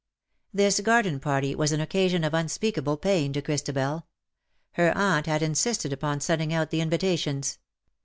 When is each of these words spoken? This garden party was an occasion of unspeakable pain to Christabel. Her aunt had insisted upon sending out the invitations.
This 0.51 0.79
garden 0.79 1.19
party 1.19 1.53
was 1.53 1.71
an 1.71 1.79
occasion 1.79 2.23
of 2.23 2.33
unspeakable 2.33 2.97
pain 2.97 3.33
to 3.33 3.41
Christabel. 3.43 4.07
Her 4.71 4.91
aunt 4.97 5.27
had 5.27 5.43
insisted 5.43 5.93
upon 5.93 6.21
sending 6.21 6.51
out 6.51 6.71
the 6.71 6.81
invitations. 6.81 7.59